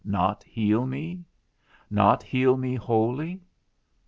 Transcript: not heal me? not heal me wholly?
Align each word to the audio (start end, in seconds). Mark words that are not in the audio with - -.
not 0.03 0.41
heal 0.45 0.87
me? 0.87 1.23
not 1.87 2.23
heal 2.23 2.57
me 2.57 2.73
wholly? 2.73 3.39